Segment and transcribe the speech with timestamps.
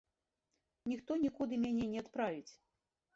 [0.91, 2.53] Ніхто нікуды мяне не адправіць.